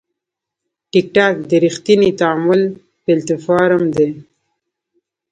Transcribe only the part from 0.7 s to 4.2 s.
ټکټاک د ریښتیني تعامل پلاتفورم دی.